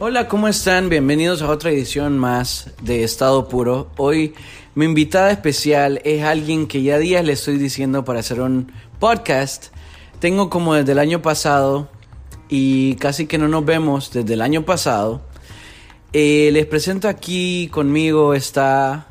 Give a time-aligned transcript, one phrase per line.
[0.00, 0.88] Hola, ¿cómo están?
[0.88, 3.90] Bienvenidos a otra edición más de Estado Puro.
[3.96, 4.34] Hoy
[4.74, 9.66] mi invitada especial es alguien que ya días le estoy diciendo para hacer un podcast.
[10.20, 11.88] Tengo como desde el año pasado
[12.48, 15.20] y casi que no nos vemos desde el año pasado.
[16.12, 19.06] Eh, les presento aquí conmigo está...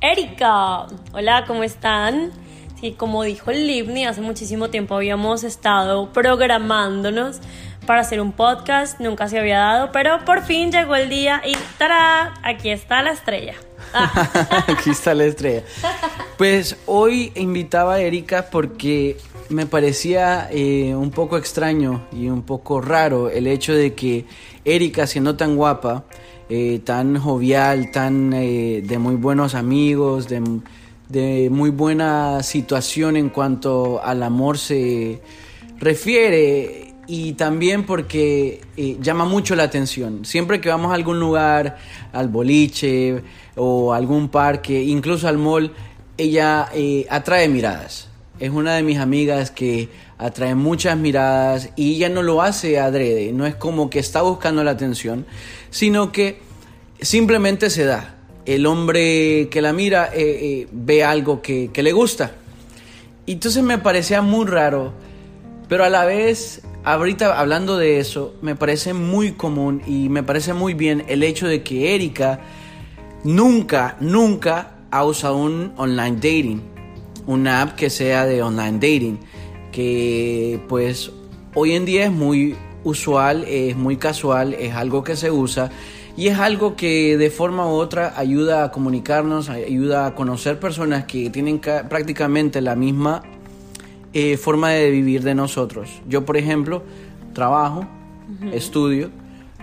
[0.00, 0.86] Erika.
[1.12, 2.32] Hola, ¿cómo están?
[2.80, 7.40] Sí, como dijo Livni, hace muchísimo tiempo habíamos estado programándonos
[7.88, 11.56] para hacer un podcast, nunca se había dado, pero por fin llegó el día y
[11.78, 12.34] ¡tará!
[12.42, 13.54] Aquí está la estrella.
[14.68, 15.62] aquí está la estrella.
[16.36, 19.16] Pues hoy invitaba a Erika porque
[19.48, 24.26] me parecía eh, un poco extraño y un poco raro el hecho de que
[24.66, 26.04] Erika, siendo tan guapa,
[26.50, 30.42] eh, tan jovial, tan eh, de muy buenos amigos, de
[31.08, 35.22] de muy buena situación en cuanto al amor se
[35.78, 40.26] refiere y también porque eh, llama mucho la atención.
[40.26, 41.78] Siempre que vamos a algún lugar,
[42.12, 43.22] al boliche
[43.56, 45.72] o algún parque, incluso al mall,
[46.18, 48.08] ella eh, atrae miradas.
[48.38, 53.32] Es una de mis amigas que atrae muchas miradas y ella no lo hace adrede,
[53.32, 55.24] no es como que está buscando la atención,
[55.70, 56.40] sino que
[57.00, 62.32] simplemente se da el hombre que la mira eh, ve algo que, le gusta.
[63.26, 64.92] Entonces me parecía muy raro,
[65.68, 70.54] pero a la vez, ahorita hablando de eso, me parece muy común y me parece
[70.54, 72.40] muy bien el hecho de que Erika
[73.24, 76.62] nunca, nunca ha usado un online dating,
[77.26, 79.18] una app que sea de online dating,
[79.70, 81.12] que pues
[81.54, 85.70] hoy en día es muy usual, es muy casual, es algo que se usa
[86.16, 91.04] y es algo que de forma u otra ayuda a comunicarnos, ayuda a conocer personas
[91.04, 93.22] que tienen prácticamente la misma
[94.12, 95.90] eh, forma de vivir de nosotros.
[96.08, 96.82] Yo, por ejemplo,
[97.32, 97.86] trabajo,
[98.52, 99.10] estudio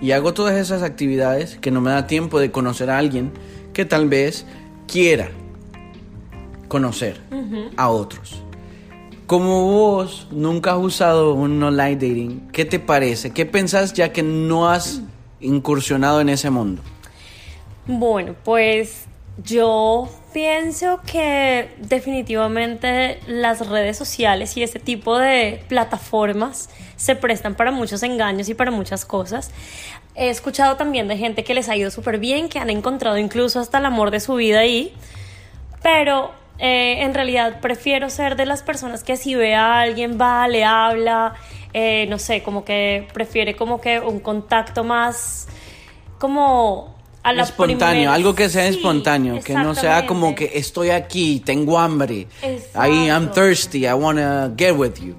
[0.01, 3.31] y hago todas esas actividades que no me da tiempo de conocer a alguien
[3.73, 4.45] que tal vez
[4.87, 5.29] quiera
[6.67, 7.21] conocer
[7.77, 8.41] a otros.
[9.27, 13.31] Como vos nunca has usado un online dating, ¿qué te parece?
[13.31, 15.01] ¿Qué pensás ya que no has
[15.39, 16.81] incursionado en ese mundo?
[17.87, 19.05] Bueno, pues
[19.43, 27.71] yo pienso que definitivamente las redes sociales y ese tipo de plataformas se prestan para
[27.71, 29.51] muchos engaños y para muchas cosas.
[30.13, 33.61] He escuchado también de gente que les ha ido súper bien, que han encontrado incluso
[33.61, 34.93] hasta el amor de su vida ahí,
[35.81, 40.49] pero eh, en realidad prefiero ser de las personas que si ve a alguien va,
[40.49, 41.35] le habla,
[41.71, 45.47] eh, no sé, como que prefiere como que un contacto más
[46.19, 46.94] como
[47.25, 51.79] a la espontáneo, algo que sea espontáneo, que no sea como que estoy aquí, tengo
[51.79, 52.27] hambre,
[52.75, 55.15] ahí I'm thirsty, I wanna get with you.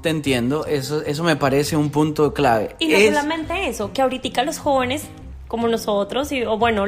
[0.00, 2.76] Te entiendo, eso, eso me parece un punto clave.
[2.78, 5.02] Y no solamente eso, que ahorita los jóvenes
[5.48, 6.84] como nosotros, y, o bueno,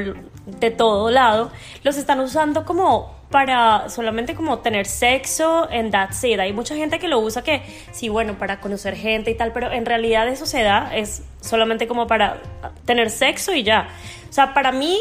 [0.46, 1.50] de todo lado,
[1.82, 6.38] los están usando como para solamente como tener sexo en that's it.
[6.38, 9.72] Hay mucha gente que lo usa que sí, bueno, para conocer gente y tal, pero
[9.72, 12.40] en realidad eso se da, es solamente como para
[12.84, 13.88] tener sexo y ya.
[14.30, 14.96] O sea, para mí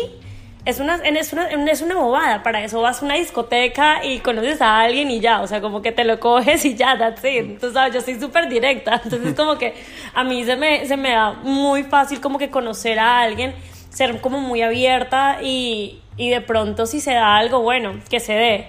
[0.66, 4.62] es una, es una, es una bobada, para eso vas a una discoteca y conoces
[4.62, 7.60] a alguien y ya, o sea, como que te lo coges y ya, that's it.
[7.60, 9.74] Tú sabes, yo soy súper directa, entonces como que
[10.14, 13.56] a mí se me, se me da muy fácil como que conocer a alguien,
[13.90, 18.34] ser como muy abierta y, y de pronto si se da algo, bueno, que se
[18.34, 18.68] dé.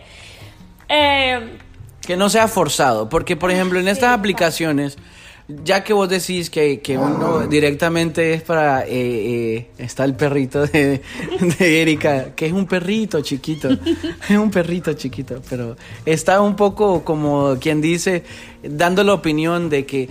[0.88, 1.58] Eh,
[2.00, 4.98] que no sea forzado, porque por ejemplo en estas aplicaciones,
[5.64, 8.84] ya que vos decís que, que uno directamente es para...
[8.84, 11.03] Eh, eh, está el perrito de,
[11.58, 13.69] de, Erika, que es un perrito chiquito,
[14.28, 18.24] es un perrito chiquito, pero está un poco como quien dice,
[18.62, 20.09] dando la opinión de que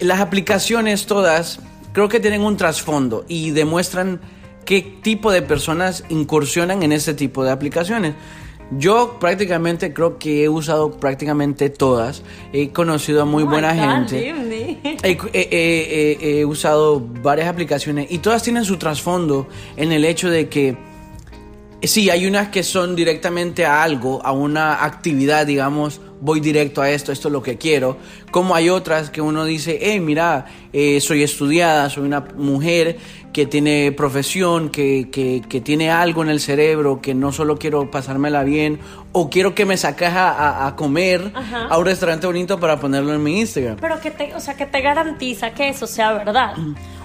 [0.00, 1.58] las aplicaciones todas
[1.92, 4.20] creo que tienen un trasfondo y demuestran
[4.64, 8.14] qué tipo de personas incursionan en este tipo de aplicaciones.
[8.78, 12.22] Yo prácticamente creo que he usado prácticamente todas.
[12.54, 14.34] He conocido a muy buena gente.
[15.02, 20.76] He, usado varias aplicaciones y todas tienen su trasfondo en el hecho de que
[21.82, 26.90] sí, hay unas que son directamente a algo, a una actividad, digamos, voy directo a
[26.90, 27.98] esto, esto es lo que quiero.
[28.30, 32.98] Como hay otras que uno dice, hey, mira, eh, soy estudiada, soy una mujer
[33.32, 38.44] que tiene profesión, que, que, tiene algo en el cerebro, que no solo quiero pasármela
[38.44, 38.78] bien,
[39.12, 41.32] o quiero que me saques a, a, comer
[41.70, 43.76] a un restaurante bonito para ponerlo en mi Instagram.
[43.80, 46.54] Pero que te, o sea, que te garantiza que eso sea verdad.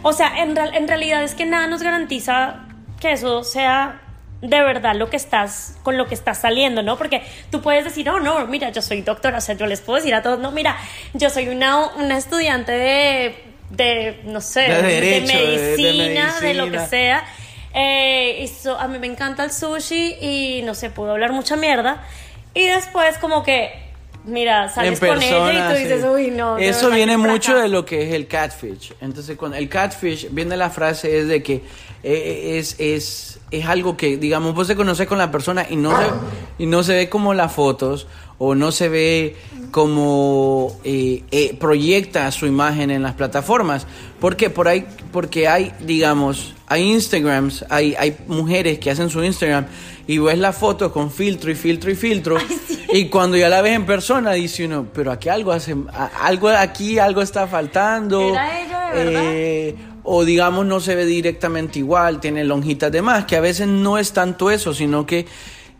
[0.03, 2.67] O sea, en, en realidad es que nada nos garantiza
[2.99, 4.01] que eso sea
[4.41, 6.97] de verdad lo que estás, con lo que estás saliendo, ¿no?
[6.97, 9.97] Porque tú puedes decir, oh, no, mira, yo soy doctora, o sea, yo les puedo
[9.97, 10.77] decir a todos, no, mira,
[11.13, 15.47] yo soy una, una estudiante de de no sé, De derecho, de-
[15.77, 17.25] de medicina, de, lo que sea.
[17.73, 21.55] Eh, y so- a mí me encanta el sushi y no sé, puedo hablar mucha
[21.55, 22.03] mierda.
[22.53, 23.71] Y después como que,
[24.25, 26.07] mira, sales con ella y tú dices, sí.
[26.07, 26.57] uy, no.
[26.57, 27.61] Eso viene mucho fracaso".
[27.63, 28.93] de lo que es el catfish.
[29.01, 31.61] Entonces, con el catfish viene la frase es de que
[32.03, 35.91] eh, es, es, es algo que, digamos, vos te conoces con la persona y no
[35.91, 36.07] se,
[36.57, 38.07] y no se ve como las fotos
[38.39, 39.35] o no se ve
[39.71, 43.87] como eh, eh, proyecta su imagen en las plataformas.
[44.19, 44.49] ¿Por qué?
[44.49, 49.67] Por ahí, porque hay, digamos, hay Instagrams, hay, hay mujeres que hacen su Instagram
[50.07, 52.37] y ves la foto con filtro y filtro y filtro.
[52.89, 55.75] Y cuando ya la ves en persona, dice uno, pero aquí algo hace,
[56.21, 58.29] algo aquí, algo está faltando.
[58.29, 59.23] ¿Era ella de verdad?
[59.25, 59.75] Eh,
[60.09, 63.97] o digamos no se ve directamente igual, tiene lonjitas de más, que a veces no
[63.97, 65.25] es tanto eso, sino que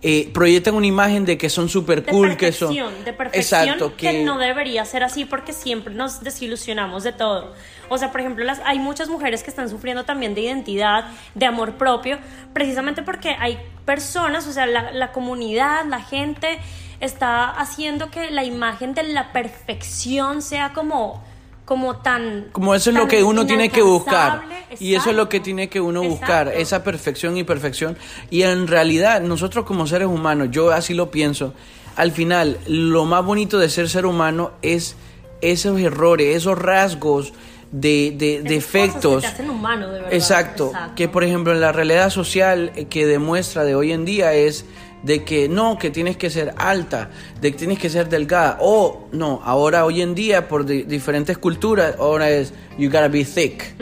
[0.02, 2.70] eh, proyectan una imagen de que son super de cool, que son...
[2.70, 4.24] perfección, de perfección Exacto, que...
[4.24, 7.54] no debería ser así porque siempre nos desilusionamos de todo.
[7.90, 11.46] O sea, por ejemplo, las, hay muchas mujeres que están sufriendo también de identidad, de
[11.48, 12.20] amor propio,
[12.54, 16.60] precisamente porque hay personas, o sea, la, la comunidad, la gente
[17.00, 21.24] está haciendo que la imagen de la perfección sea como
[21.68, 24.44] como tan Como eso es lo que uno tiene que buscar.
[24.80, 26.62] Y eso es lo que tiene que uno buscar, Exacto.
[26.62, 27.98] esa perfección y perfección.
[28.30, 31.54] Y en realidad, nosotros como seres humanos, yo así lo pienso,
[31.98, 34.96] al final, lo más bonito de ser ser humano es
[35.42, 37.34] esos errores, esos rasgos
[37.74, 39.24] de, de defectos.
[39.24, 40.14] que hacen humano, de verdad.
[40.14, 44.34] Exacto, que por ejemplo en la realidad social eh, que demuestra de hoy en día
[44.34, 44.64] es
[45.04, 47.10] de que no, que tienes que ser alta,
[47.40, 51.38] de que tienes que ser delgada, o no, ahora hoy en día por di- diferentes
[51.38, 53.76] culturas, ahora es you gotta be thick.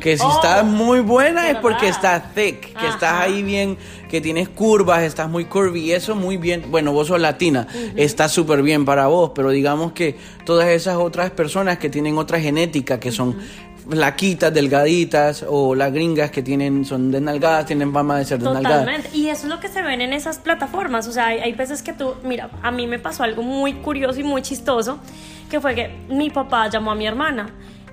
[0.00, 2.16] Que si Oh, estás muy buena es porque ¿verdad?
[2.22, 2.88] estás thick, que Ajá.
[2.88, 3.76] estás ahí bien,
[4.08, 6.64] que tienes curvas, estás muy curvy, y eso muy bien.
[6.70, 7.66] Bueno, vos sos latina,
[7.96, 12.40] está súper bien para vos, pero digamos que todas esas otras personas que tienen otra
[12.40, 13.36] genética, que son
[13.88, 18.80] flaquitas, delgaditas, o las gringas que tienen, son desnalgadas, tienen fama de ser desnalgadas.
[18.80, 19.16] Totalmente.
[19.16, 21.06] Y eso es lo que se ven en esas plataformas.
[21.06, 24.24] O sea, hay, veces que tú, mira, a mí me pasó algo muy curioso y
[24.24, 24.98] muy chistoso,
[25.50, 27.50] que fue que mi papá llamó a mi hermana.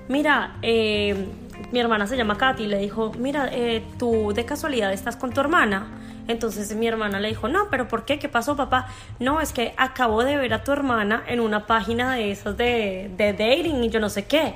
[0.08, 1.28] Mira, eh,
[1.72, 5.32] mi hermana se llama Katy y le dijo, mira, eh, tú de casualidad estás con
[5.32, 5.98] tu hermana.
[6.28, 8.20] Entonces mi hermana le dijo, no, pero ¿por qué?
[8.20, 8.88] ¿Qué pasó, papá?
[9.20, 13.12] No, es que acabo de ver a tu hermana en una página de esas de,
[13.18, 14.54] de dating y yo no sé qué.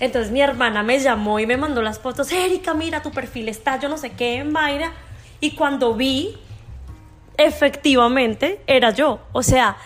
[0.00, 2.32] Entonces mi hermana me llamó y me mandó las fotos.
[2.32, 4.92] Erika, mira, tu perfil está, yo no sé qué, en Mayra.
[5.40, 6.36] Y cuando vi,
[7.36, 9.20] efectivamente, era yo.
[9.32, 9.76] O sea,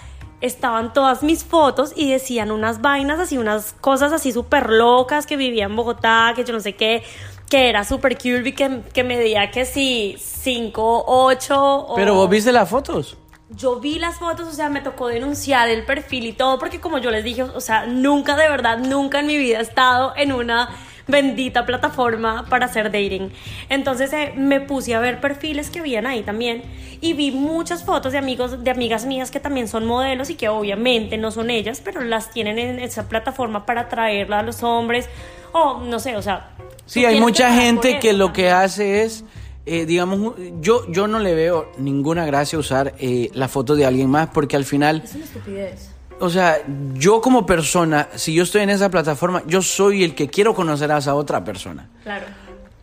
[0.41, 5.37] estaban todas mis fotos y decían unas vainas así, unas cosas así súper locas, que
[5.37, 7.03] vivía en Bogotá, que yo no sé qué,
[7.51, 11.87] que era súper curvy, que, que medía que sí, 5, 8.
[11.97, 13.17] Pero vos viste las fotos.
[13.50, 16.99] Yo vi las fotos, o sea, me tocó denunciar el perfil y todo, porque como
[16.99, 20.32] yo les dije, o sea, nunca de verdad, nunca en mi vida he estado en
[20.32, 20.70] una
[21.06, 23.31] bendita plataforma para hacer dating.
[23.69, 26.62] Entonces eh, me puse a ver perfiles que habían ahí también
[27.00, 30.49] y vi muchas fotos de amigos, de amigas mías que también son modelos y que
[30.49, 35.08] obviamente no son ellas, pero las tienen en esa plataforma para atraerla a los hombres
[35.52, 36.50] o no sé, o sea.
[36.87, 39.25] Sí, hay mucha gente que lo que hace es,
[39.67, 44.11] eh, digamos, yo, yo no le veo ninguna gracia usar eh, la foto de alguien
[44.11, 45.91] más porque al final, Es una estupidez.
[46.21, 46.59] o sea,
[46.95, 50.93] yo como persona, si yo estoy en esa plataforma, yo soy el que quiero conocer
[50.93, 51.89] a esa otra persona.
[52.03, 52.27] Claro.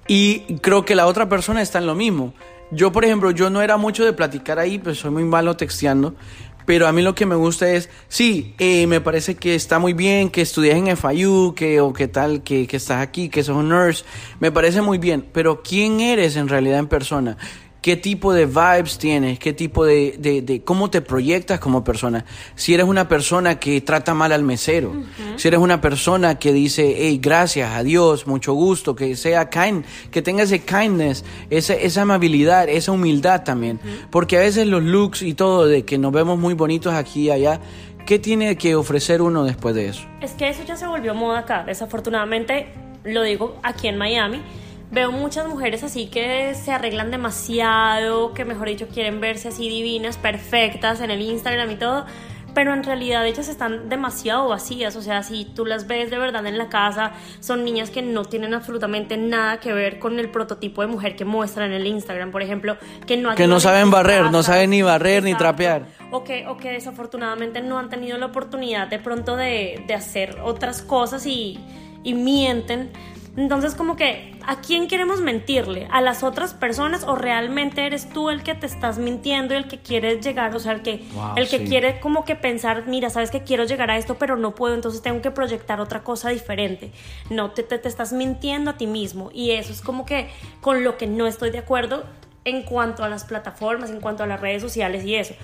[0.07, 2.33] Y creo que la otra persona está en lo mismo.
[2.71, 6.15] Yo, por ejemplo, yo no era mucho de platicar ahí, pues soy muy malo texteando.
[6.65, 9.93] Pero a mí lo que me gusta es, sí, eh, me parece que está muy
[9.93, 13.57] bien que estudies en FIU, que, o que tal, que, que estás aquí, que sos
[13.57, 14.03] un nurse.
[14.39, 15.25] Me parece muy bien.
[15.33, 17.37] Pero ¿quién eres en realidad en persona?
[17.81, 19.39] ¿Qué tipo de vibes tienes?
[19.39, 22.25] ¿Qué tipo de, de, de cómo te proyectas como persona?
[22.53, 24.93] Si eres una persona que trata mal al mesero,
[25.35, 30.21] si eres una persona que dice, hey, gracias, adiós, mucho gusto, que sea kind, que
[30.21, 33.79] tenga ese kindness, esa, esa amabilidad, esa humildad también.
[34.11, 37.29] Porque a veces los looks y todo, de que nos vemos muy bonitos aquí y
[37.31, 37.61] allá,
[38.05, 40.03] ¿qué tiene que ofrecer uno después de eso?
[40.21, 41.63] Es que eso ya se volvió moda acá.
[41.65, 42.67] Desafortunadamente,
[43.03, 44.43] lo digo aquí en Miami,
[44.91, 50.17] veo muchas mujeres así que se arreglan demasiado, que mejor dicho quieren verse así divinas,
[50.17, 52.05] perfectas en el Instagram y todo.
[52.53, 56.45] Pero en realidad ellas están demasiado vacías, o sea, si tú las ves de verdad
[56.45, 60.81] en la casa, son niñas que no tienen absolutamente nada que ver con el prototipo
[60.81, 62.75] de mujer que muestran en el Instagram, por ejemplo,
[63.07, 65.85] que no Que no saben barrer, no saben ni barrer ni trapear.
[66.11, 70.37] O que, o que desafortunadamente no han tenido la oportunidad de pronto de, de hacer
[70.43, 71.57] otras cosas y,
[72.03, 72.91] y mienten.
[73.37, 75.87] Entonces, como que, ¿a quién queremos mentirle?
[75.91, 79.67] ¿A las otras personas o realmente eres tú el que te estás mintiendo y el
[79.69, 80.53] que quieres llegar?
[80.53, 81.65] O sea, el que, Wow, el que sí.
[81.65, 85.01] quiere como que pensar, mira, sabes que quiero llegar a esto, pero no puedo, entonces
[85.01, 86.91] tengo que proyectar otra cosa diferente.
[87.29, 89.29] No, te, te, te estás mintiendo a ti mismo.
[89.33, 92.03] Y eso es como que con lo que no estoy de acuerdo
[92.43, 95.35] en cuanto a las plataformas, en cuanto a las redes sociales y eso.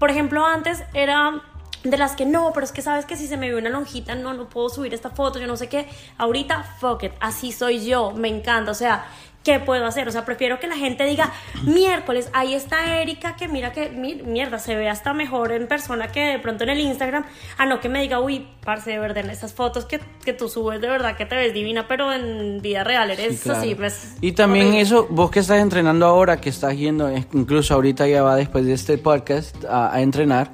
[0.00, 1.42] Por ejemplo, antes era
[1.84, 4.14] de las que no, pero es que sabes que si se me ve una lonjita,
[4.14, 5.86] no, no puedo subir esta foto, yo no sé qué.
[6.18, 9.06] Ahorita, fuck it, así soy yo, me encanta, o sea,
[9.44, 10.08] ¿qué puedo hacer?
[10.08, 14.16] O sea, prefiero que la gente diga, miércoles, ahí está Erika, que mira que, mi-
[14.16, 17.24] mierda, se ve hasta mejor en persona que de pronto en el Instagram,
[17.56, 20.48] a no que me diga, uy, parce, de verdad, en esas fotos que, que tú
[20.48, 23.58] subes, de verdad que te ves divina, pero en vida real eres Sí, claro.
[23.60, 24.16] así, pues.
[24.20, 24.82] Y también horrible.
[24.82, 28.66] eso, vos que estás entrenando ahora, que estás yendo, es- incluso ahorita ya va después
[28.66, 30.50] de este podcast a, a entrenar,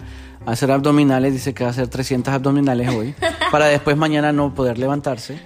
[0.46, 3.14] hacer abdominales, dice que va a hacer 300 abdominales hoy,
[3.50, 5.40] para después mañana no poder levantarse.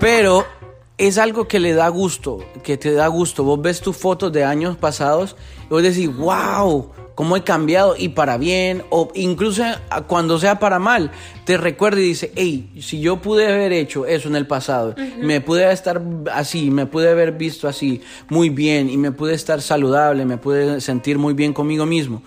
[0.00, 0.44] Pero
[0.98, 3.44] es algo que le da gusto, que te da gusto.
[3.44, 8.10] Vos ves tus fotos de años pasados y vos decís, wow, cómo he cambiado y
[8.10, 9.64] para bien, o incluso
[10.06, 11.10] cuando sea para mal,
[11.44, 15.40] te recuerda y dice, hey, si yo pude haber hecho eso en el pasado, me
[15.40, 16.00] pude estar
[16.32, 20.80] así, me pude haber visto así muy bien y me pude estar saludable, me pude
[20.80, 22.22] sentir muy bien conmigo mismo.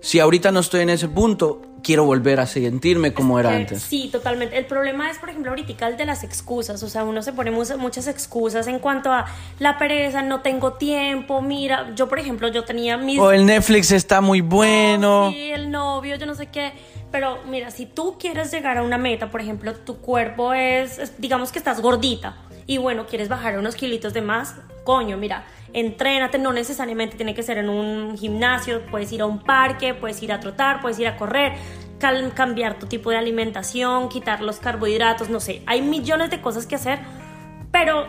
[0.00, 3.82] Si ahorita no estoy en ese punto, quiero volver a sentirme como era antes.
[3.82, 4.56] Sí, totalmente.
[4.58, 6.82] El problema es, por ejemplo, ahorita el de las excusas.
[6.82, 9.26] O sea, uno se pone muchas, excusas en cuanto a
[9.58, 11.42] la pereza, no tengo tiempo.
[11.42, 13.18] Mira, yo, por ejemplo, yo tenía mis.
[13.18, 15.30] O el Netflix está muy bueno.
[15.32, 16.72] Sí, el novio, yo no sé qué.
[17.12, 21.20] Pero mira, si tú quieres llegar a una meta, por ejemplo, tu cuerpo es, es-
[21.20, 22.36] digamos que estás gordita
[22.66, 25.44] y bueno, quieres bajar unos kilitos de más, coño, mira,
[25.76, 30.22] entrénate, no necesariamente tiene que ser en un gimnasio, puedes ir a un parque, puedes
[30.22, 31.52] ir a trotar, puedes ir a correr,
[32.34, 36.76] cambiar tu tipo de alimentación, quitar los carbohidratos, no sé, hay millones de cosas que
[36.76, 36.98] hacer,
[37.70, 38.06] pero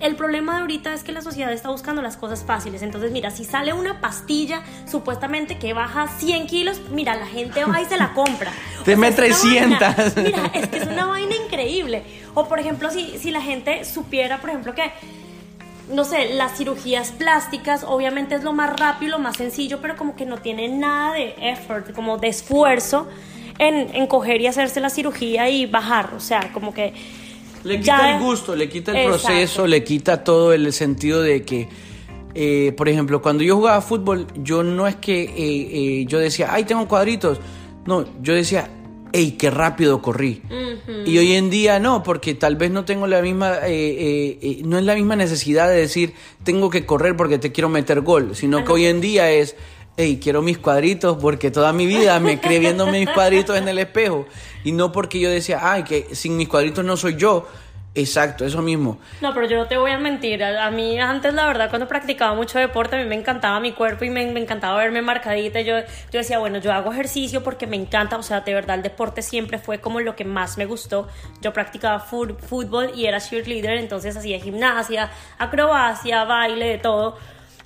[0.00, 2.82] el problema de ahorita es que la sociedad está buscando las cosas fáciles.
[2.82, 7.80] Entonces, mira, si sale una pastilla supuestamente que baja 100 kilos, mira, la gente va
[7.80, 8.52] y se la compra.
[9.08, 9.80] Una 300.
[9.80, 12.02] vaina- mira, es que es una vaina increíble.
[12.34, 14.92] O, por ejemplo, si, si la gente supiera, por ejemplo, que
[15.92, 20.14] no sé, las cirugías plásticas obviamente es lo más rápido, lo más sencillo, pero como
[20.16, 23.08] que no tiene nada de effort, como de esfuerzo
[23.58, 26.12] en, en coger y hacerse la cirugía y bajar.
[26.16, 26.92] O sea, como que...
[27.64, 29.26] Le quita ya- el gusto, le quita el Exacto.
[29.28, 31.68] proceso, le quita todo el sentido de que,
[32.34, 36.48] eh, por ejemplo, cuando yo jugaba fútbol, yo no es que eh, eh, yo decía,
[36.52, 37.40] ay, tengo cuadritos.
[37.84, 38.68] No, yo decía,
[39.12, 40.42] hey, qué rápido corrí.
[41.04, 44.62] Y hoy en día no, porque tal vez no tengo la misma, eh, eh, eh,
[44.64, 48.34] no es la misma necesidad de decir, tengo que correr porque te quiero meter gol,
[48.34, 49.56] sino que hoy en día es,
[49.96, 53.78] hey, quiero mis cuadritos porque toda mi vida me creé viendo mis cuadritos en el
[53.78, 54.26] espejo.
[54.64, 57.46] Y no porque yo decía, ay, que sin mis cuadritos no soy yo.
[57.94, 58.98] Exacto, eso mismo.
[59.20, 60.44] No, pero yo no te voy a mentir.
[60.44, 64.04] A, mí antes, la verdad, cuando practicaba mucho deporte, a mí me encantaba mi cuerpo
[64.04, 65.60] y me, me encantaba verme marcadita.
[65.62, 68.16] Yo, yo decía, bueno, yo hago ejercicio porque me encanta.
[68.16, 71.08] O sea, de verdad, el deporte siempre fue como lo que más me gustó.
[71.40, 77.16] Yo practicaba fútbol y era cheerleader, entonces hacía gimnasia, acrobacia, baile, de todo.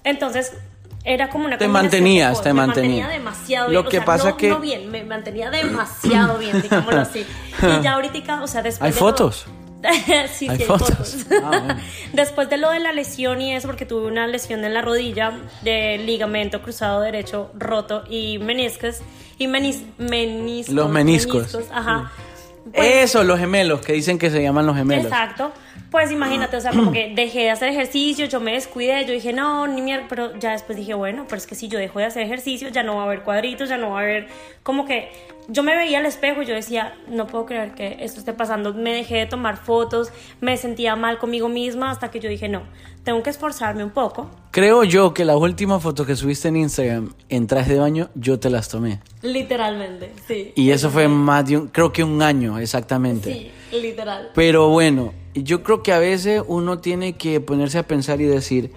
[0.04, 0.56] Entonces...
[1.04, 2.90] Era como una Te mantenías, te mantenía.
[3.06, 6.62] mantenía demasiado Lo o que sea, pasa no, que- no bien, me mantenía demasiado bien,
[6.62, 7.26] digámoslo así.
[7.60, 9.46] Y ya ahorita, o sea, después ¿Hay de fotos?
[10.32, 10.88] sí, Hay hay fotos.
[10.90, 11.26] fotos.
[11.42, 11.76] Ah, bueno.
[12.12, 15.32] Después de lo de la lesión y eso, porque tuve una lesión en la rodilla
[15.62, 18.98] de ligamento cruzado derecho roto y meniscos
[19.38, 20.74] y menis, meniscos.
[20.74, 21.58] Los meniscos.
[21.72, 22.12] ajá.
[22.72, 25.06] Pues, eso, los gemelos, que dicen que se llaman los gemelos.
[25.06, 25.52] Exacto.
[25.92, 29.34] Pues imagínate, o sea, como que dejé de hacer ejercicio, yo me descuidé, yo dije,
[29.34, 32.06] no, ni mierda, pero ya después dije, bueno, pero es que si yo dejo de
[32.06, 34.28] hacer ejercicio, ya no va a haber cuadritos, ya no va a haber,
[34.62, 35.10] como que
[35.48, 38.72] yo me veía al espejo y yo decía, no puedo creer que esto esté pasando,
[38.72, 42.62] me dejé de tomar fotos, me sentía mal conmigo misma hasta que yo dije, no,
[43.04, 44.30] tengo que esforzarme un poco.
[44.50, 48.40] Creo yo que las últimas fotos que subiste en Instagram en traje de baño, yo
[48.40, 49.00] te las tomé.
[49.20, 50.52] Literalmente, sí.
[50.54, 53.52] Y eso fue más de un, creo que un año exactamente.
[53.70, 54.30] Sí, literal.
[54.34, 58.72] Pero bueno, yo creo que a veces uno tiene que ponerse a pensar y decir,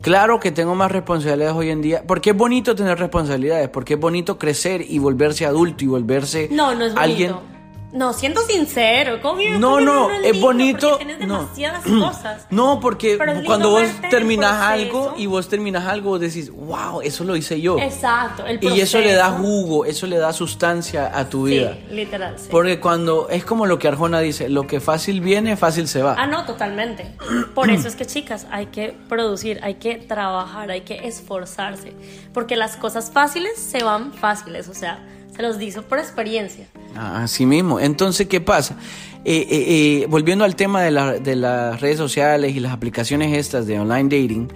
[0.00, 4.00] claro que tengo más responsabilidades hoy en día, porque es bonito tener responsabilidades, porque es
[4.00, 7.00] bonito crecer y volverse adulto y volverse No, no es bonito.
[7.00, 7.57] alguien...
[7.92, 10.96] No, siendo sincero, ¿cómo No, no, es bonito.
[10.98, 11.40] Tienes no.
[11.40, 12.46] demasiadas cosas.
[12.50, 13.16] No, porque
[13.46, 14.44] cuando vos proceso.
[14.44, 17.78] algo y vos terminas algo, vos decís, wow, eso lo hice yo.
[17.78, 21.78] Exacto, el Y eso le da jugo, eso le da sustancia a tu vida.
[21.88, 22.48] Sí, literal, sí.
[22.50, 26.14] Porque cuando es como lo que Arjona dice, lo que fácil viene, fácil se va.
[26.18, 27.14] Ah, no, totalmente.
[27.54, 31.94] Por eso es que, chicas, hay que producir, hay que trabajar, hay que esforzarse.
[32.34, 34.98] Porque las cosas fáciles se van fáciles, o sea,
[35.38, 36.66] Los dice por experiencia.
[36.96, 37.78] Ah, Así mismo.
[37.78, 38.76] Entonces, ¿qué pasa?
[39.24, 43.66] Eh, eh, eh, volviendo al tema de, de las redes sociales y las aplicaciones estas
[43.66, 44.48] de online dating,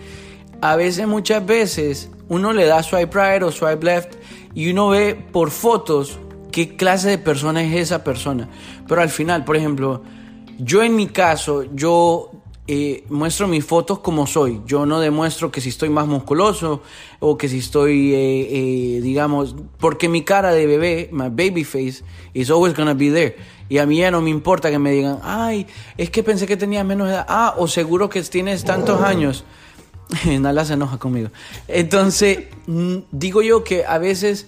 [0.60, 4.14] a veces, muchas veces, uno le da swipe right o swipe left
[4.54, 6.18] y uno ve por fotos
[6.50, 8.48] qué clase de persona es esa persona.
[8.86, 10.02] Pero al final, por ejemplo,
[10.58, 12.30] yo en mi caso, yo
[12.68, 14.60] eh, muestro mis fotos como soy.
[14.66, 16.82] Yo no demuestro que si estoy más musculoso
[17.20, 18.48] o que si estoy, eh,
[18.96, 22.02] eh, digamos, porque mi cara de bebé, my baby face,
[22.34, 23.36] is always gonna be there.
[23.68, 25.66] Y a mí ya no me importa que me digan, ay,
[25.96, 27.24] es que pensé que tenías menos edad.
[27.28, 29.44] Ah, o seguro que tienes tantos años.
[30.40, 31.30] Nala se enoja conmigo.
[31.68, 34.46] Entonces, digo yo que a veces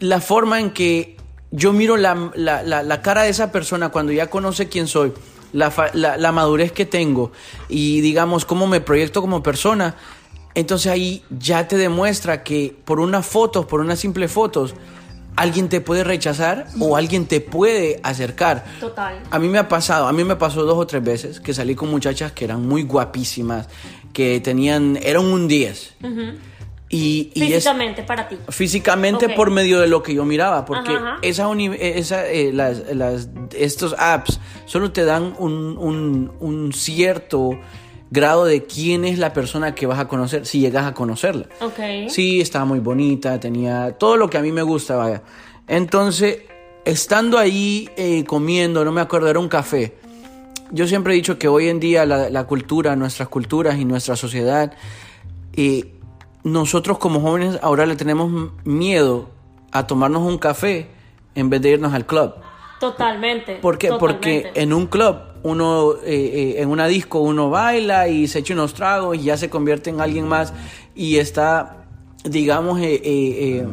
[0.00, 1.16] la forma en que
[1.50, 5.12] yo miro la, la- la- la cara de esa persona cuando ya conoce quién soy,
[5.52, 7.32] la, la madurez que tengo
[7.68, 9.96] y digamos cómo me proyecto como persona,
[10.54, 14.74] entonces ahí ya te demuestra que por unas fotos, por unas simples fotos,
[15.36, 18.64] alguien te puede rechazar o alguien te puede acercar.
[18.80, 19.22] Total.
[19.30, 21.74] A mí me ha pasado, a mí me pasó dos o tres veces que salí
[21.74, 23.68] con muchachas que eran muy guapísimas,
[24.12, 25.94] que tenían, eran un 10.
[26.92, 28.36] Y, y es- Físicamente para ti.
[28.48, 31.18] físicamente por medio de lo que yo miraba, porque Ajá, ajá.
[31.22, 37.50] esa eh, las, las- estos apps solo te dan un, un- un cierto
[38.10, 41.46] grado de quién es la persona que vas a conocer, si llegas a conocerla.
[41.60, 42.08] Ok.
[42.08, 45.22] Sí, estaba muy bonita, tenía todo lo que a mí me gusta, vaya.
[45.68, 46.38] Entonces,
[46.84, 49.94] estando ahí eh, comiendo, no me acuerdo, era un café.
[50.72, 54.16] Yo siempre he dicho que hoy en día la, la cultura, nuestras culturas y nuestra
[54.16, 54.72] sociedad,
[55.56, 55.92] eh,
[56.44, 59.28] nosotros como jóvenes ahora le tenemos miedo
[59.72, 60.88] a tomarnos un café
[61.34, 62.32] en vez de irnos al club.
[62.80, 63.56] Totalmente.
[63.56, 63.88] ¿Por qué?
[63.88, 64.42] totalmente.
[64.48, 68.54] Porque en un club, uno, eh, eh, en una disco, uno baila y se echa
[68.54, 70.52] unos tragos y ya se convierte en alguien más
[70.94, 71.84] y está,
[72.24, 73.66] digamos, eh, eh, eh,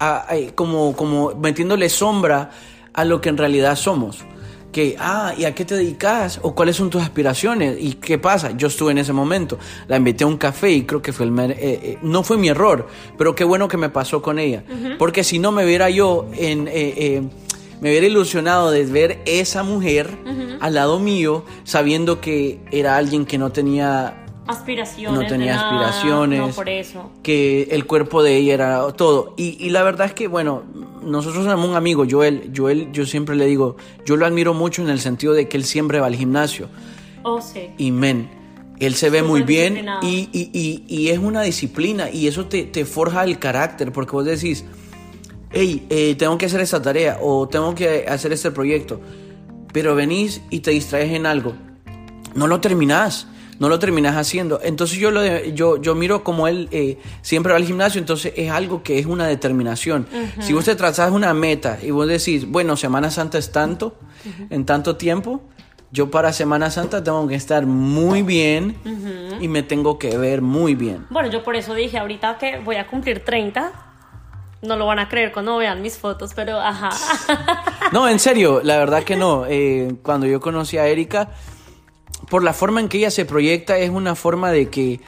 [0.00, 2.50] a- a- como, como metiéndole sombra
[2.92, 4.24] a lo que en realidad somos.
[4.74, 6.40] Que, ah, ¿y a qué te dedicas?
[6.42, 7.76] ¿O cuáles son tus aspiraciones?
[7.78, 8.56] ¿Y qué pasa?
[8.56, 11.38] Yo estuve en ese momento, la invité a un café y creo que fue el...
[11.38, 14.64] eh, eh, no fue mi error, pero qué bueno que me pasó con ella.
[14.98, 16.66] Porque si no me viera yo en...
[16.66, 17.22] eh, eh,
[17.80, 20.10] me hubiera ilusionado de ver esa mujer
[20.60, 25.20] al lado mío, sabiendo que era alguien que no tenía, Aspiraciones.
[25.20, 27.10] no tenía nada, aspiraciones, No, por eso.
[27.22, 29.34] que el cuerpo de ella era todo.
[29.36, 30.62] Y, y la verdad es que, bueno,
[31.02, 34.90] nosotros tenemos un amigo, Joel, Joel, yo siempre le digo, yo lo admiro mucho en
[34.90, 36.68] el sentido de que él siempre va al gimnasio.
[37.22, 37.70] Oh, sí.
[37.78, 38.28] Y men,
[38.80, 42.84] él se ve muy bien y- y- y es una disciplina y eso te, te
[42.84, 44.64] forja el carácter porque vos decís,
[45.52, 49.00] hey, eh, tengo que hacer esta tarea o tengo que hacer este proyecto,
[49.72, 51.54] pero venís y te distraes en algo,
[52.34, 53.26] no lo terminás.
[53.58, 54.60] No lo terminás haciendo.
[54.62, 58.32] Entonces yo, lo de- yo, yo miro como él eh, siempre va al gimnasio, entonces
[58.36, 60.06] es algo que es una determinación.
[60.40, 63.96] Si vos te trazás una meta y vos decís, bueno, Semana Santa es tanto,
[64.50, 65.42] en tanto tiempo,
[65.92, 68.76] yo para Semana Santa tengo que estar muy bien
[69.40, 71.06] y me tengo que ver muy bien.
[71.10, 73.72] Bueno, yo por eso dije ahorita que voy a cumplir 30.
[74.62, 76.88] No lo van a creer cuando vean mis fotos, pero ajá.
[77.92, 79.44] No, en serio, la verdad que no.
[79.48, 81.28] Eh, cuando yo conocí a Erika,
[82.28, 85.00] por la forma en que ella se proyecta, es una forma de que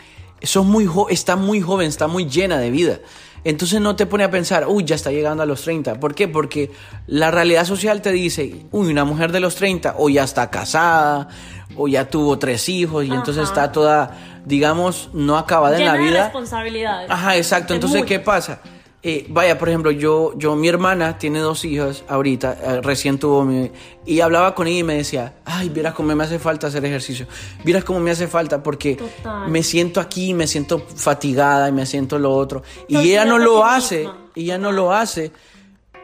[0.42, 2.98] sos muy jo- está muy joven, está muy llena de vida.
[3.44, 6.00] Entonces no te pone a pensar, uy, ya está llegando a los 30.
[6.00, 6.26] ¿Por qué?
[6.26, 6.72] Porque
[7.07, 11.29] la realidad social te dice, uy, una mujer de los 30 o ya está casada,
[11.76, 15.98] o ya tuvo tres hijos, y entonces está toda, digamos, no acabada en la de
[16.00, 16.24] vida.
[16.24, 17.09] responsabilidades.
[17.11, 17.72] Ajá, exacto.
[17.72, 18.05] De Entonces.
[18.05, 18.61] ¿qué pasa?
[19.09, 23.45] Eh, vaya, por ejemplo, yo, yo, mi hermana tiene dos hijas ahorita, eh, recién tuvo
[23.45, 23.71] mi...
[24.05, 27.29] Y hablaba con ella y me decía, ay, vieras cómo me hace falta hacer ejercicio.
[27.64, 29.49] Vieras cómo me hace falta porque Total.
[29.49, 32.64] me siento aquí, me siento fatigada y me siento lo otro.
[32.88, 34.19] Y ella no lo hace, misma.
[34.35, 35.31] ella no lo hace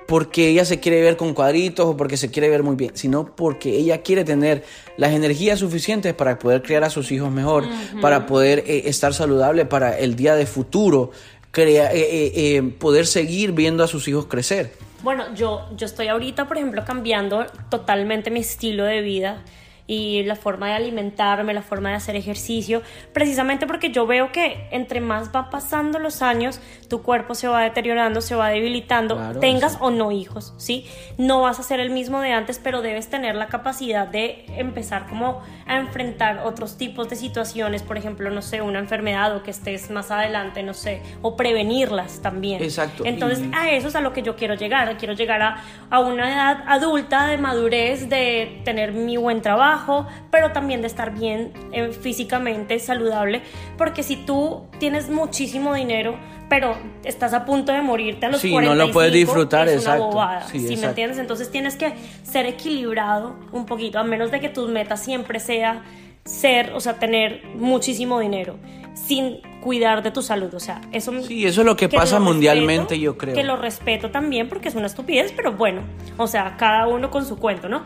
[0.06, 3.34] porque ella se quiere ver con cuadritos o porque se quiere ver muy bien, sino
[3.34, 4.62] porque ella quiere tener
[4.96, 7.64] las energías suficientes para poder criar a sus hijos mejor,
[8.00, 11.12] para poder eh, estar saludable para el día de futuro,
[11.52, 14.72] crea- eh, eh, eh, poder seguir viendo a sus hijos crecer.
[15.02, 19.42] Bueno, yo, yo estoy ahorita, por ejemplo, cambiando totalmente mi estilo de vida
[19.92, 22.80] y la forma de alimentarme, la forma de hacer ejercicio,
[23.12, 27.62] precisamente porque yo veo que entre más va pasando los años, tu cuerpo se va
[27.62, 30.86] deteriorando, se va debilitando, Claro, tengas o no hijos, ¿sí?
[31.18, 35.06] No vas a ser el mismo de antes, pero debes tener la capacidad de empezar
[35.08, 39.50] como a enfrentar otros tipos de situaciones, por ejemplo, no sé, una enfermedad o que
[39.50, 42.62] estés más adelante, no sé, o prevenirlas también.
[42.62, 44.96] Exacto, Entonces, y- a eso es a lo que yo quiero llegar.
[44.96, 50.06] Quiero llegar a, a una edad adulta de madurez, de tener mi buen trabajo, trabajo,
[50.30, 53.42] pero también de estar bien eh, físicamente, saludable,
[53.76, 56.16] porque si tú tienes muchísimo dinero,
[56.48, 59.82] pero estás a punto de morirte a los Sí, no 45, lo puedes disfrutar, es
[59.82, 60.06] una exacto.
[60.06, 61.18] bobada, Sí, ¿sí me entiendes?
[61.18, 61.92] Entonces tienes que
[62.22, 65.82] ser equilibrado un poquito, a menos de que tus metas siempre sea
[66.24, 68.56] ser, o sea, tener muchísimo dinero,
[68.94, 72.18] sin cuidar de tu salud, o sea, eso Sí, eso es lo que que pasa
[72.18, 73.34] lo mundialmente, respeto, yo creo.
[73.34, 75.82] Que lo respeto también porque es una estupidez, pero bueno,
[76.18, 77.82] o sea, cada uno con su cuento, ¿no?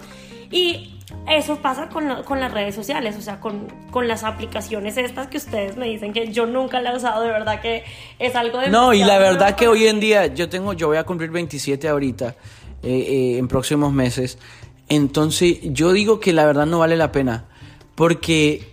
[0.51, 0.96] Y
[1.29, 5.29] eso pasa con, la- con las redes sociales, o sea, con, con las aplicaciones estas
[5.29, 7.85] que ustedes me dicen que yo nunca la he usado, de verdad que
[8.19, 8.71] es algo de...
[8.71, 11.89] No, y la verdad que hoy en día yo tengo, yo voy a cumplir 27
[11.89, 12.35] ahorita,
[12.83, 14.39] eh, eh, en próximos meses.
[14.89, 17.45] Entonces, yo digo que la verdad no vale la pena.
[17.95, 18.69] Porque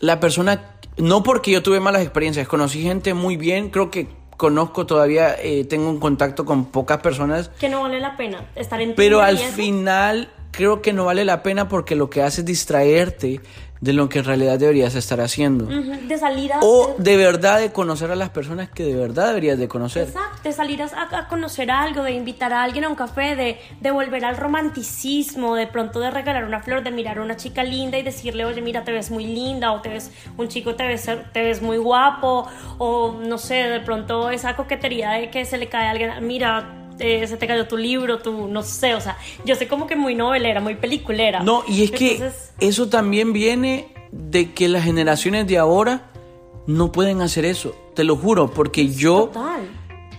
[0.00, 4.86] la persona, no porque yo tuve malas experiencias, conocí gente muy bien, creo que conozco
[4.86, 8.94] todavía, eh, tengo un contacto con pocas personas, Que no vale la pena estar en
[8.94, 13.40] pero al final creo que no vale la pena porque lo que hace es distraerte
[13.80, 15.64] de lo que en realidad deberías estar haciendo.
[15.66, 16.60] De salir a...
[16.62, 20.06] O de verdad de conocer a las personas que de verdad deberías de conocer.
[20.06, 20.86] Exacto, de salir a,
[21.18, 25.56] a conocer algo, de invitar a alguien a un café, de, de volver al romanticismo,
[25.56, 28.62] de pronto de regalar una flor, de mirar a una chica linda y decirle, oye,
[28.62, 31.78] mira, te ves muy linda, o te ves, un chico te ves, te ves muy
[31.78, 32.46] guapo,
[32.78, 36.81] o no sé, de pronto esa coquetería de que se le cae a alguien, mira,
[36.98, 39.96] eh, se te cayó tu libro, tú, no sé, o sea, yo sé como que
[39.96, 41.40] muy novelera, muy peliculera.
[41.42, 46.10] No, y es que eso también viene de que las generaciones de ahora
[46.66, 49.62] no pueden hacer eso, te lo juro, porque yo, Total.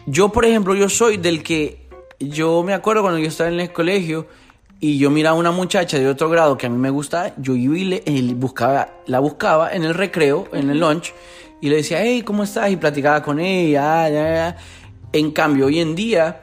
[0.05, 1.87] yo por ejemplo, yo soy del que,
[2.19, 4.27] yo me acuerdo cuando yo estaba en el colegio
[4.79, 7.55] y yo miraba a una muchacha de otro grado que a mí me gustaba, yo
[7.55, 11.13] iba y le, eh, buscaba, la buscaba en el recreo, en el lunch,
[11.61, 12.69] y le decía, hey, ¿cómo estás?
[12.69, 14.57] Y platicaba con ella, ya, ya.
[15.13, 16.41] En cambio, hoy en día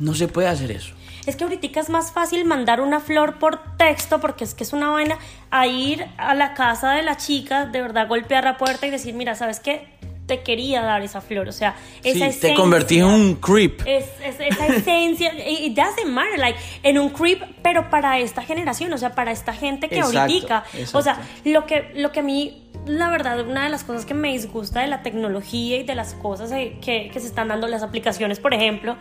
[0.00, 0.94] no se puede hacer eso.
[1.26, 4.72] Es que ahorita es más fácil mandar una flor por texto porque es que es
[4.72, 5.18] una vaina
[5.50, 9.14] a ir a la casa de la chica, de verdad golpear la puerta y decir,
[9.14, 9.86] mira, ¿sabes qué?
[10.26, 12.48] Te quería dar esa flor, o sea, esa Sí, esencia.
[12.50, 13.82] te convertí en un creep.
[13.86, 18.92] Es, es- esa esencia, it doesn't matter, like, en un creep, pero para esta generación,
[18.92, 21.22] o sea, para esta gente que Exacto, ahorita, o sea, exacto.
[21.44, 24.80] lo que, lo que a mí, la verdad, una de las cosas que me disgusta
[24.80, 28.38] de la tecnología y de las cosas eh, que, que se están dando, las aplicaciones,
[28.40, 28.96] por ejemplo,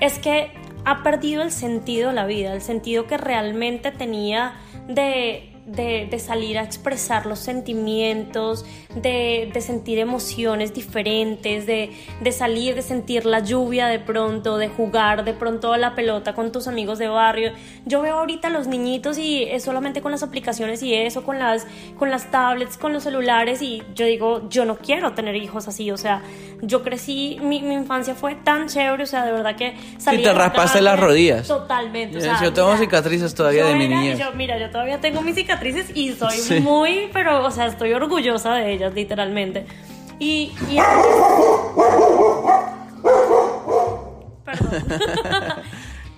[0.00, 0.50] es que
[0.84, 4.54] ha perdido el sentido de la vida, el sentido que realmente tenía
[4.88, 12.32] de, de- de salir a expresar los sentimientos, de, de sentir emociones diferentes, de, de
[12.32, 16.52] salir, de sentir la lluvia de pronto, de jugar de pronto a la pelota con
[16.52, 17.52] tus amigos de barrio.
[17.86, 21.38] Yo veo ahorita a los niñitos y es solamente con las aplicaciones y eso, con
[21.38, 21.66] las,
[21.98, 25.90] con las tablets, con los celulares y yo digo, yo no quiero tener hijos así,
[25.90, 26.22] o sea,
[26.62, 30.28] yo crecí, mi, mi infancia fue tan chévere, o sea, de verdad que salí te
[30.30, 31.46] a la raspaste las rodillas.
[31.46, 32.16] Totalmente.
[32.16, 34.18] o Yo- sea, yo tengo mira, cicatrices todavía de mi niñez.
[34.18, 35.57] yo- mira, yo todavía tengo mis cicatrices
[35.94, 36.60] y soy Sí.
[36.60, 39.66] muy, pero, o sea, estoy orgullosa de ellas, literalmente.
[40.18, 40.78] Y, y
[44.44, 45.62] Perdón.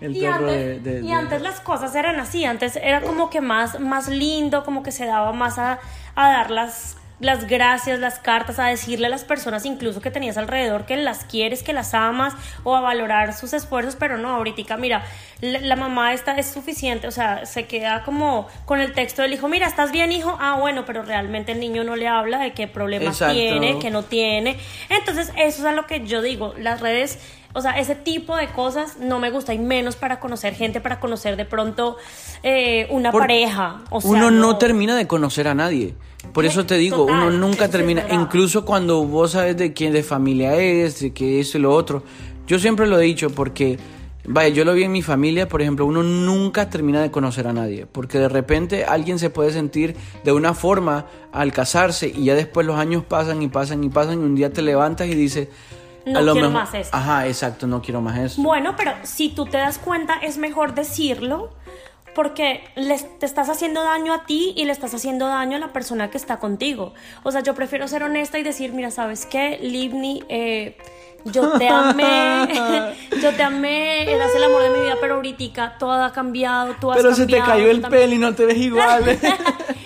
[0.00, 3.29] El y perro antes, de- de- y antes las cosas eran así, antes era como
[3.29, 5.79] que más, más lindo, como que se daba más a,
[6.14, 10.37] a dar las, las gracias, las cartas, a decirle a las personas incluso que tenías
[10.37, 14.76] alrededor que las quieres, que las amas o a valorar sus esfuerzos, pero no, ahorita
[14.76, 15.04] mira,
[15.40, 19.35] la, la mamá esta es suficiente, o sea, se queda como con el texto del
[19.35, 20.37] hijo, mira, ¿estás bien hijo?
[20.40, 23.35] Ah, bueno, pero realmente el niño no le habla de qué problemas Exacto.
[23.35, 24.56] tiene, que no tiene.
[24.88, 27.18] Entonces, eso es a lo que yo digo, las redes
[27.53, 31.01] o sea, ese tipo de cosas no me gusta y menos para conocer gente, para
[31.01, 31.97] conocer de pronto
[32.43, 33.83] eh, una Por- pareja.
[33.91, 35.95] O sea, uno no termina de conocer a nadie.
[36.33, 39.93] Por eso te digo, Total, uno nunca es termina, incluso cuando vos sabes de quién
[39.93, 42.03] de familia es, de que esto y lo otro.
[42.47, 43.79] Yo siempre lo he dicho porque,
[44.27, 47.53] vaya, yo lo vi en mi familia, por ejemplo, uno nunca termina de conocer a
[47.53, 52.35] nadie, porque de repente alguien se puede sentir de una forma al casarse y ya
[52.35, 55.49] después los años pasan y pasan y pasan y un día te levantas y dices,
[56.07, 56.97] No quiero más esto.
[56.97, 58.43] Ajá, exacto, no quiero más eso.
[58.43, 61.51] Bueno, pero si tú te das cuenta, es mejor decirlo
[62.15, 65.73] porque les, te estás haciendo daño a ti y le estás haciendo daño a la
[65.73, 66.93] persona que está contigo.
[67.23, 70.25] O sea, yo prefiero ser honesta y decir, mira, ¿sabes qué, Livni?
[70.29, 70.77] Eh,
[71.25, 72.49] yo te amé,
[73.23, 76.91] yo te amé, eras el amor de mi vida, pero ahorita todo ha cambiado, tú
[76.91, 78.03] has Pero se te cambiado, cayó el también".
[78.03, 79.05] pelo y no te ves igual.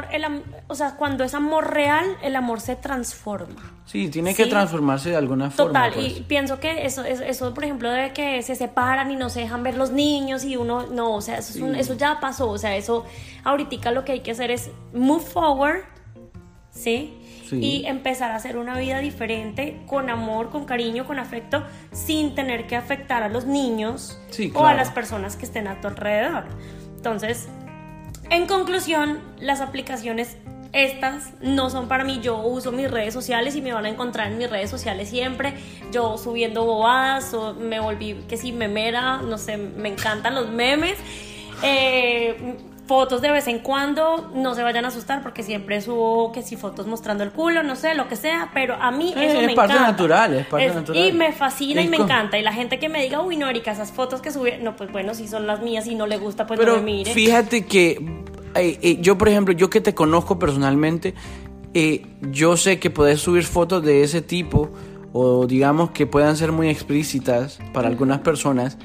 [0.00, 3.74] Que amor, el am- o sea, cuando es amor real, el amor se transforma.
[3.84, 4.50] Sí, tiene que Sí.
[4.50, 5.72] transformarse de alguna forma.
[5.72, 6.18] Total, pues.
[6.18, 9.40] y pienso que eso, eso, eso, por ejemplo, de que se separan y no se
[9.40, 12.48] dejan ver los niños y uno, no, o sea, eso, es un- eso ya pasó,
[12.50, 13.04] o sea, eso,
[13.44, 15.80] ahorita lo que hay que hacer es move forward,
[16.70, 17.18] ¿sí?
[17.48, 17.56] Sí.
[17.62, 22.66] Y empezar a hacer una vida diferente, con amor, con cariño, con afecto, sin tener
[22.66, 24.76] que afectar a los niños Sí, o a claro.
[24.78, 26.44] las personas que estén a tu alrededor.
[26.96, 27.48] Entonces,
[28.32, 30.38] En conclusión, las aplicaciones
[30.72, 32.20] estas no son para mí.
[32.22, 35.52] Yo uso mis redes sociales y me van a encontrar en mis redes sociales siempre.
[35.92, 40.96] Yo subiendo bobadas, me volví que si memera, no sé, me encantan los memes.
[41.62, 46.42] Eh, fotos de vez en cuando, no se vayan a asustar porque siempre subo que
[46.42, 49.40] si fotos mostrando el culo, no sé, lo que sea, pero a mí Eh, eso
[49.40, 49.90] es me parte encanta.
[49.92, 51.06] natural, es parte Es- natural.
[51.08, 52.38] Y me fascina y me encanta.
[52.38, 54.90] Y la gente que me diga, uy, no, Erika, esas fotos que sube, no, pues
[54.90, 57.12] bueno, si son las mías y no le gusta, pues Pero no me mire.
[57.12, 57.92] fíjate que
[58.54, 61.14] eh, eh, yo, por ejemplo, yo que te conozco personalmente,
[61.74, 64.70] eh, yo sé que puedes subir fotos de ese tipo
[65.14, 68.76] o digamos que puedan ser muy explícitas para algunas personas.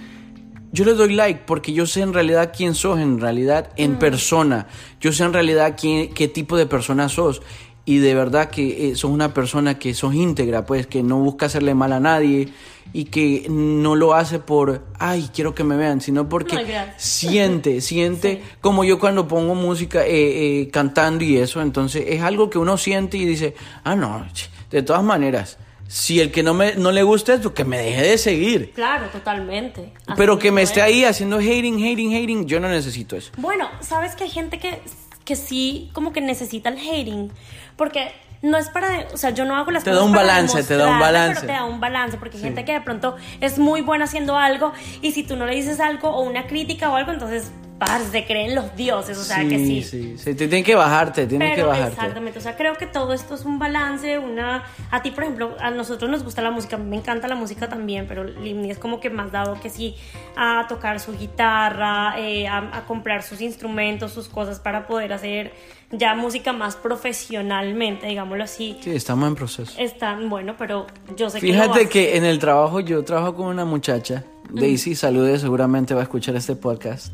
[0.77, 4.67] Yo le doy like porque yo sé en realidad quién sos, en realidad en persona.
[5.01, 7.41] Yo sé en realidad quién, qué tipo de persona sos.
[7.83, 11.47] Y de verdad que eh, sos una persona que sos íntegra, pues que no busca
[11.47, 12.49] hacerle mal a nadie
[12.93, 16.55] y que no lo hace por, ay, quiero que me vean, sino porque
[16.97, 22.51] siente, siente, como yo cuando pongo música eh, eh, cantando y eso, entonces es algo
[22.51, 24.27] que uno siente y dice, ah, no,
[24.69, 28.01] de todas maneras, si el que no, me, no le gusta esto, que me deje
[28.01, 28.71] de seguir.
[28.73, 29.93] Claro, totalmente.
[30.05, 30.85] Así Pero que me esté es.
[30.85, 33.31] ahí haciendo hating, hating, hating, yo no necesito eso.
[33.37, 34.81] Bueno, sabes que hay gente que,
[35.25, 37.31] que sí como que necesita el hating,
[37.75, 40.27] porque no es para, o sea, yo no hago las Te cosas da un para
[40.27, 41.41] balance, te da un balance.
[41.41, 44.37] Pero te da un balance, porque hay gente que de pronto es muy buena haciendo
[44.37, 48.09] algo y si tú no le dices algo o una crítica o algo, entonces, parce,
[48.11, 49.83] se creen los dioses, o sea, que sí.
[49.83, 51.93] sí, sí, te tienen que bajarte, tienes que Pero bajarte.
[51.93, 54.63] exactamente, o sea, creo que todo esto es un balance, una...
[54.91, 58.05] A ti, por ejemplo, a nosotros nos gusta la música, me encanta la música también,
[58.07, 59.95] pero Limni es como que más dado que sí
[60.35, 65.53] a tocar su guitarra, eh, a, a comprar sus instrumentos, sus cosas para poder hacer
[65.91, 68.77] ya música más profesionalmente, digámoslo así.
[68.81, 69.73] Sí, estamos en proceso.
[69.77, 71.47] Está bueno, pero yo sé que...
[71.47, 71.89] Fíjate hace.
[71.89, 76.35] que en el trabajo yo trabajo con una muchacha, Daisy, salude, seguramente va a escuchar
[76.35, 77.13] este podcast.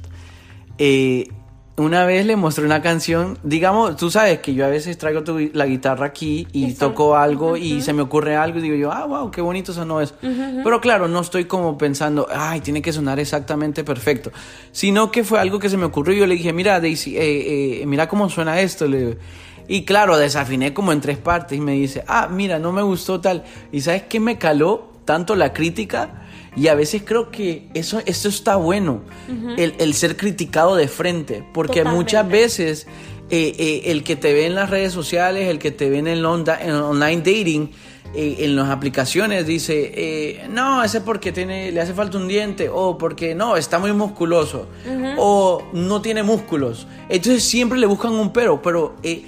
[0.77, 1.27] Eh,
[1.75, 5.49] una vez le mostré una canción, digamos, tú sabes que yo a veces traigo tu-
[5.53, 6.89] la guitarra aquí y Exacto.
[6.89, 9.99] toco algo y se me ocurre algo y digo yo, ah, wow, qué bonito sonó
[9.99, 10.13] eso.
[10.21, 14.31] Pero claro, no estoy como pensando, ay, tiene que sonar exactamente perfecto,
[14.71, 17.81] sino que fue algo que se me ocurrió y yo le dije, mira, Daisy, eh,
[17.81, 18.87] eh, mira cómo suena esto.
[18.87, 19.13] Le digo.
[19.67, 23.19] y claro, desafiné como en tres partes y me dice, ah, mira, no me gustó
[23.19, 23.45] tal.
[23.71, 26.19] ¿Y sabes qué me caló tanto la crítica?
[26.55, 29.01] Y a veces creo que eso, eso está bueno,
[29.57, 31.97] el, el ser criticado de frente, porque Totalmente.
[32.03, 32.87] muchas veces
[33.29, 36.07] eh, eh, el que te ve en las redes sociales, el que te ve en
[36.07, 37.71] el onda- en online dating,
[38.15, 42.69] eh, en las aplicaciones, dice, eh, no, ese porque tiene, le hace falta un diente,
[42.69, 44.67] o porque no, está muy musculoso,
[45.17, 46.85] o no tiene músculos.
[47.09, 49.23] Entonces siempre le buscan un pero, pero eh,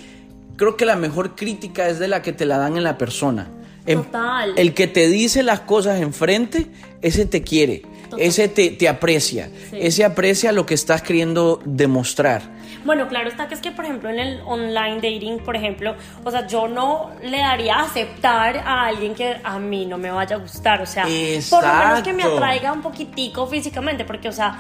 [0.58, 3.50] creo que la mejor crítica es de la que te la dan en la persona.
[3.86, 4.54] En- Total.
[4.58, 6.68] El que te dice las cosas enfrente,
[7.02, 8.20] ese te quiere, Total.
[8.26, 9.78] ese te, te aprecia, Sí.
[9.80, 12.42] ese aprecia lo que estás queriendo demostrar.
[12.84, 16.30] Bueno, claro está que es que, por ejemplo, en el online dating, por ejemplo, o
[16.32, 20.36] sea, yo no le daría a aceptar a alguien que a mí no me vaya
[20.36, 21.04] a gustar, o sea,
[21.50, 24.58] por lo menos que me atraiga un poquitico físicamente, porque, o sea,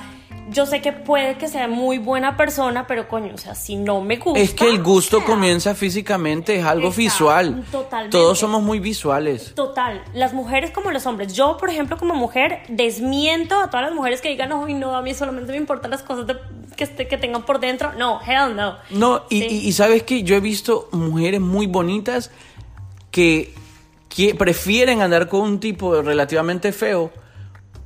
[0.51, 4.01] yo sé que puede que sea muy buena persona, pero coño, o sea, si no
[4.01, 4.39] me gusta.
[4.39, 7.63] Es que el gusto o sea, comienza físicamente, es algo Está, visual.
[7.71, 8.15] totalmente.
[8.17, 9.53] Todos somos muy visuales.
[9.55, 11.33] Total, las mujeres como los hombres.
[11.33, 15.01] Yo, por ejemplo, como mujer, desmiento a todas las mujeres que digan, no, no, a
[15.01, 16.37] mí solamente me importan las cosas de-
[16.75, 17.93] que, que tengan por dentro.
[17.93, 18.75] No, hell no.
[18.91, 19.47] No, y, Sí.
[19.49, 22.29] y- y sabes que yo he visto mujeres muy bonitas
[23.11, 23.53] que,
[24.09, 27.11] que prefieren andar con un tipo relativamente feo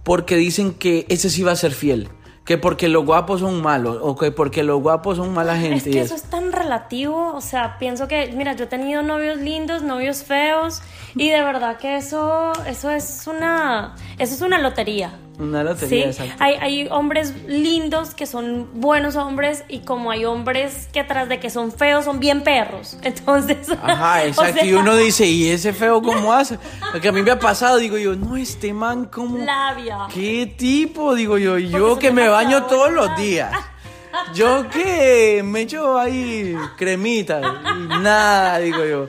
[0.03, 2.09] porque dicen que ese sí va a ser fiel.
[2.49, 5.75] Que porque los guapos son malos o que porque los guapos son mala gente.
[5.75, 6.15] Es que eso.
[6.15, 10.23] eso es tan relativo, o sea, pienso que, mira, yo he tenido novios lindos, novios
[10.23, 10.81] feos,
[11.13, 15.11] y de verdad que eso, eso es una, eso es una lotería.
[15.39, 16.43] Una lotería, Sí, exacto.
[16.43, 21.39] hay, hay hombres lindos que son buenos hombres y como hay hombres que tras de
[21.39, 22.97] que son feos son bien perros.
[23.03, 24.53] Entonces, Ajá, o exacto.
[24.53, 26.59] sea, y uno dice, ¿y ese feo cómo hace?
[26.91, 29.37] Porque a mí me ha pasado, digo yo, no, este man, ¿cómo?
[29.37, 30.07] labia.
[30.13, 31.15] ¿Qué tipo?
[31.15, 33.51] Digo yo, Porque yo que me baño todos los días.
[34.33, 39.07] Yo que me echo ahí cremita y nada, digo yo.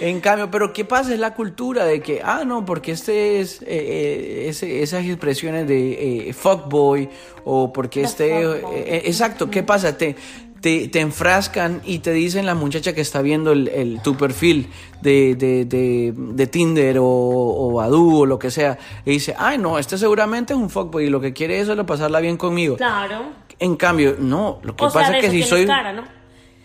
[0.00, 1.12] En cambio, pero ¿qué pasa?
[1.12, 5.68] Es la cultura de que, ah, no, porque este es, eh, eh, ese- esas expresiones
[5.68, 7.08] de eh, fuckboy
[7.44, 8.40] o porque The este...
[8.42, 9.98] eh, exacto, ¿qué pasa?
[9.98, 10.16] Te,
[10.62, 14.68] te, te enfrascan y te dicen la muchacha que está viendo el, el- tu perfil
[15.02, 18.78] de, de, de, de Tinder o, o Badoo o lo que sea.
[19.04, 21.84] Y dice, ay, no, este seguramente es un fuckboy y lo que quiere es solo
[21.86, 22.76] pasarla bien conmigo.
[22.76, 23.24] Claro.
[23.58, 25.66] En cambio, no, lo que O pasa es que si soy...
[25.66, 26.19] cara, ¿no?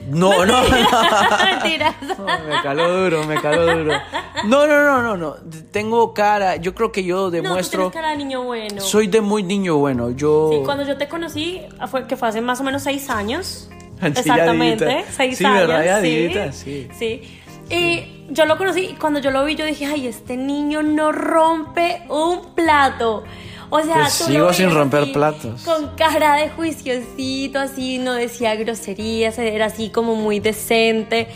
[0.07, 0.55] No, no.
[2.17, 3.93] No, me caló duro, me caló duro.
[4.45, 5.35] No, no, no, no, no.
[5.71, 7.91] Tengo cara, yo creo que yo No, tú demuestro...
[7.91, 8.81] cara de niño bueno.
[8.81, 10.11] soy de muy niño bueno.
[10.11, 10.49] Yo...
[10.51, 13.69] Sí, cuando yo te conocí, fue, que fue hace más o menos seis años.
[14.01, 15.67] Exactamente, seis sí, años.
[15.67, 15.85] ¿verdad?
[15.85, 16.87] Ya sí, adivita, sí.
[16.97, 17.41] sí.
[17.69, 21.11] Y yo lo conocí y cuando yo lo vi yo dije, ay, este niño no
[21.11, 23.23] rompe un plato.
[23.69, 25.61] O sea, Pues tú sigo sin romper así, platos.
[25.63, 31.27] Con cara de juiciosito, así, no decía groserías, era así como muy decente.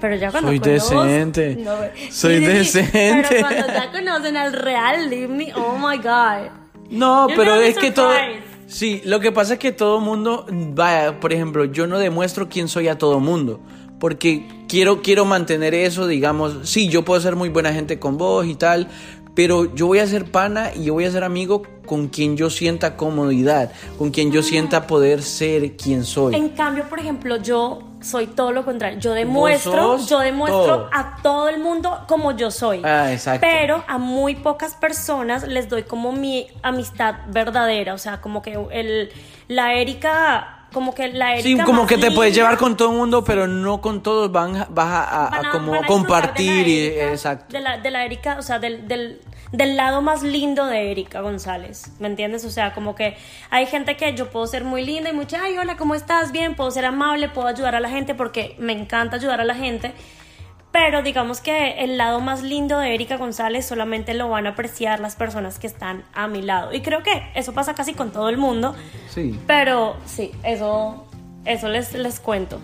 [0.00, 1.56] Pero ya cuando Soy conoce- decente.
[1.56, 1.72] No,
[2.10, 2.90] Soy sí, decente.
[3.28, 6.50] Pero cuando ya conocen al real Livni, oh my god.
[6.90, 8.12] No, You're pero es que todo.
[8.66, 10.44] Sí, lo que pasa es que todo mundo.
[10.50, 13.60] Vaya, por ejemplo, yo no demuestro quién soy a todo mundo.
[13.98, 16.68] Porque quiero, quiero mantener eso, digamos.
[16.68, 18.88] Sí, yo puedo ser muy buena gente con vos y tal.
[19.36, 22.48] Pero yo voy a ser pana y yo voy a ser amigo con quien yo
[22.48, 23.70] sienta comodidad.
[23.98, 26.34] Con quien yo sienta poder ser quien soy.
[26.34, 28.98] En cambio, por ejemplo, yo soy todo lo contrario.
[28.98, 30.90] Yo demuestro, yo demuestro todo.
[30.90, 32.80] a todo el mundo como yo soy.
[32.82, 33.46] Ah, exacto.
[33.46, 37.92] Pero a muy pocas personas les doy como mi amistad verdadera.
[37.92, 39.10] O sea, como que el,
[39.48, 41.48] la Erika, como que la Erika.
[41.48, 44.56] Sí, como que te puedes llevar con todo el mundo, pero no con todos van,
[44.56, 47.46] a- vas a, a- a van a- como van a disfrutar compartir de y exacto.
[47.52, 49.20] De la, de la Erika, o sea, del, del,
[49.52, 52.44] del lado más lindo de Erika González, ¿me entiendes?
[52.44, 53.16] O sea, como que
[53.50, 56.32] hay gente que yo puedo ser muy linda y mucha, ay, hola, ¿cómo estás?
[56.32, 59.54] Bien, puedo ser amable, puedo ayudar a la gente porque me encanta ayudar a la
[59.54, 59.92] gente.
[60.72, 65.00] Pero digamos que el lado más lindo de Erika González solamente lo van a apreciar
[65.00, 66.72] las personas que están a mi lado.
[66.74, 68.74] Y creo que eso pasa casi con todo el mundo.
[69.08, 69.38] Sí.
[69.46, 71.06] Pero sí, eso,
[71.46, 72.60] eso les, les cuento.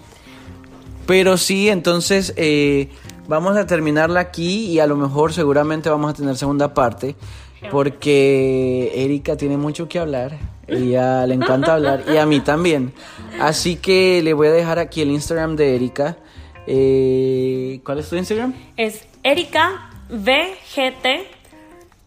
[1.07, 2.91] Pero sí, entonces eh,
[3.29, 7.17] vamos a terminarla aquí y a lo mejor seguramente vamos a tener segunda parte
[7.71, 10.39] porque Erika tiene mucho que hablar.
[10.67, 12.93] Ella le encanta hablar y a mí también.
[13.41, 16.17] Así que le voy a dejar aquí el Instagram de Erika.
[16.67, 18.55] Eh, ¿Cuál es tu Instagram?
[18.77, 21.07] Es Erika VGT,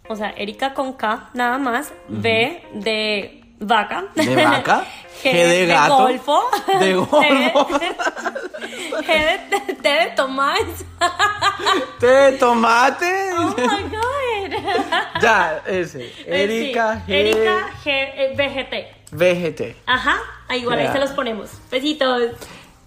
[0.07, 4.05] o sea, Erika con K nada más, V de vaca.
[4.15, 4.85] ¿De vaca?
[5.23, 5.97] G, G de gato.
[5.97, 6.41] golfo.
[6.79, 7.69] De golfo.
[7.69, 10.65] G de, T de tomate.
[11.99, 13.29] ¡Té de tomate!
[13.37, 15.21] Oh my god.
[15.21, 16.11] ya, ese.
[16.27, 17.15] Erika Sí, G.
[17.15, 19.11] Erika G, eh, VGT.
[19.11, 19.75] VGT.
[19.85, 21.49] Ajá, ahí igual ahí se los ponemos.
[21.71, 22.31] Besitos.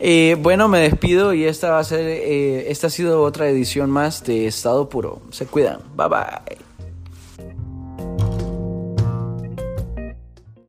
[0.00, 3.90] Eh, bueno, me despido y esta va a ser, eh, esta ha sido otra edición
[3.90, 5.20] más de Estado Puro.
[5.30, 5.80] Se cuidan.
[5.96, 6.67] Bye bye.